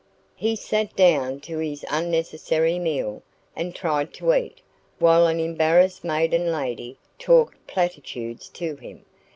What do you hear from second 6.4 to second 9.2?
lady talked platitudes to him.